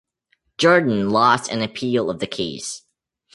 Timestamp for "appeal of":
1.61-2.17